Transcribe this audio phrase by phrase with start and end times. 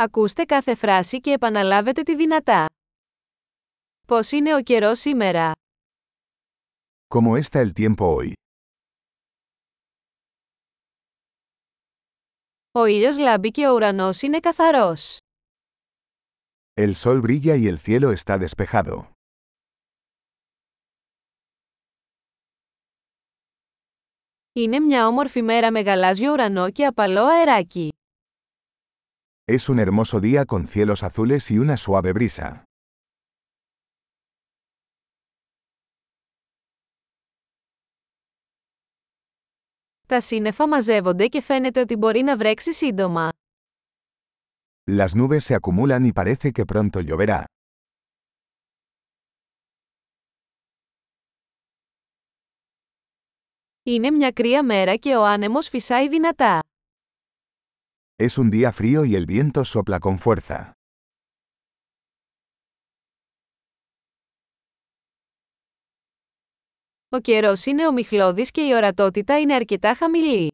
[0.00, 2.66] Ακούστε κάθε φράση και επαναλάβετε τη δυνατά.
[4.06, 5.52] Πώς είναι ο καιρός σήμερα;
[7.14, 8.32] ¿Cómo está el tiempo hoy?
[12.72, 15.16] Ο ήλιος λάμπει και ο ουρανός είναι καθαρός.
[16.74, 19.10] El sol brilla y el cielo está despejado.
[24.52, 27.88] Είναι μια όμορφη μέρα με γαλάζιο ουρανό και απαλό αεράκι.
[29.47, 32.63] Es un hermoso día con cielos azules y una suave brisa.
[40.07, 43.29] Τα σύννεφα μαζεύονται και φαίνεται ότι μπορεί να βρέξει σύντομα.
[44.85, 47.43] Las nubes se acumulan y parece que pronto lloverá.
[53.83, 56.59] Είναι μια κρύα μέρα και ο άνεμος φυσάει δυνατά.
[58.17, 60.71] Es un día frío y el viento sopla con fuerza.
[67.09, 70.51] Ο καιρός είναι ομιχλώδης και η ορατότητα είναι αρκετά χαμηλή.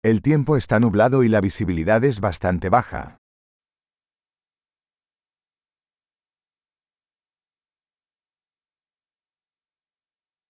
[0.00, 3.14] El tiempo está nublado y la visibilidad es bastante baja.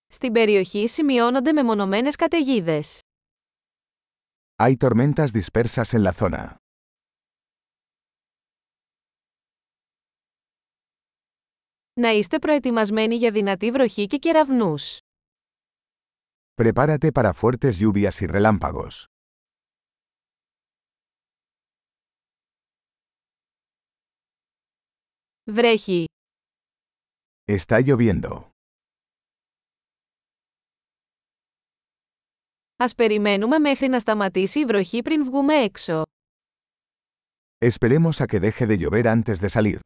[0.06, 3.00] Στην περιοχή σημειώνονται μεμονωμένες καταιγίδες.
[4.56, 6.56] Hay tormentas dispersas en la zona.
[11.92, 14.98] Να είστε προετοιμασμένοι για δυνατή βροχή και κεραυνούς.
[16.62, 19.04] Prepárate para fuertes lluvias y relámpagos.
[25.50, 26.04] Βρέχει.
[27.44, 28.50] Está lloviendo.
[32.77, 36.03] Ας περιμένουμε μέχρι να σταματήσει η βροχή πριν βγούμε έξω.
[37.57, 39.79] Esperemos a que deje de llover antes de salir.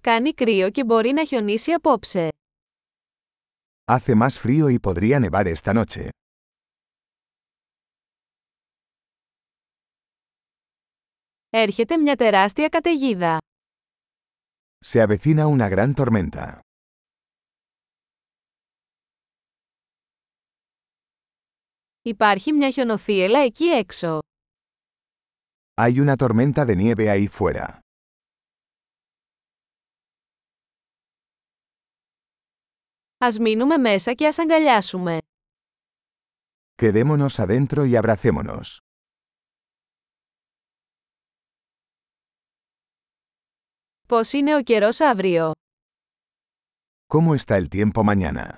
[0.00, 2.28] Κάνει κρύο και μπορεί να χιονίσει απόψε.
[3.84, 6.08] Hace más frío y podría nevar esta noche.
[11.50, 13.38] Έρχεται μια τεράστια καταιγίδα.
[14.84, 16.58] Se avecina una gran tormenta.
[22.01, 24.19] Υπάρχει μια χιονοθύελα εκεί έξω.
[25.81, 27.79] Hay una tormenta de nieve ahí fuera.
[33.17, 35.17] Ας μείνουμε μέσα και ας αγκαλιάσουμε.
[36.81, 38.77] Quedémonos adentro y abracémonos.
[44.07, 45.51] Πώς είναι ο καιρός αύριο?
[47.13, 48.57] ¿Cómo está el tiempo mañana?